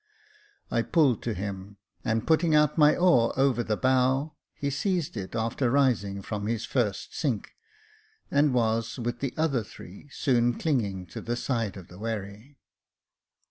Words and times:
I 0.71 0.81
pulled 0.81 1.21
to 1.21 1.35
him, 1.35 1.77
and 2.03 2.25
putting 2.25 2.55
out 2.55 2.75
my 2.75 2.95
oar 2.97 3.37
over 3.37 3.61
the 3.63 3.77
bow, 3.77 4.33
he 4.55 4.71
seized 4.71 5.15
it 5.15 5.35
after 5.35 5.69
rising 5.69 6.23
from 6.23 6.47
his 6.47 6.65
first 6.65 7.15
sink, 7.15 7.51
and 8.31 8.51
was, 8.51 8.97
with 8.97 9.19
the 9.19 9.35
other 9.37 9.63
three, 9.63 10.09
soon 10.09 10.57
clinging 10.57 11.05
to 11.05 11.21
the 11.21 11.35
side 11.35 11.77
of 11.77 11.87
the 11.87 11.99
wherry. 11.99 12.57